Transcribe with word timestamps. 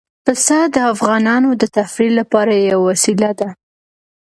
پسه 0.25 0.59
د 0.75 0.77
افغانانو 0.93 1.49
د 1.61 1.63
تفریح 1.77 2.11
لپاره 2.19 2.53
یوه 2.69 2.83
وسیله 2.89 3.29
ده. 3.39 3.49